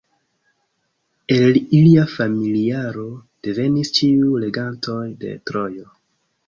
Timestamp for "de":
5.23-5.41